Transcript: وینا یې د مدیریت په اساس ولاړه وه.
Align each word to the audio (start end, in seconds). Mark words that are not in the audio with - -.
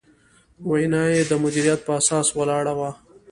وینا 0.69 1.03
یې 1.13 1.21
د 1.29 1.31
مدیریت 1.43 1.79
په 1.83 1.91
اساس 1.99 2.27
ولاړه 2.39 2.73
وه. 2.79 2.91